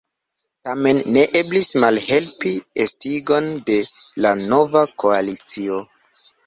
[0.67, 2.55] Tamen ne eblis malhelpi
[2.87, 3.79] estigon de
[4.27, 5.83] la nova koalicio.